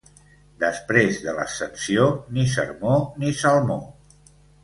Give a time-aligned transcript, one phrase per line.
[0.61, 2.07] Després de l'Ascensió,
[2.37, 3.79] ni sermó ni salmó.